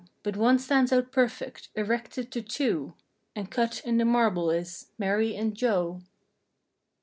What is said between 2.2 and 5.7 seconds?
to two— And cut in the marble is: "MARY AND